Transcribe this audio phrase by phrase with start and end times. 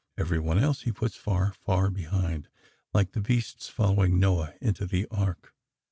[0.17, 2.47] Every one else he puts far, far behind,
[2.91, 5.53] like the beasts following Noah into the Ark.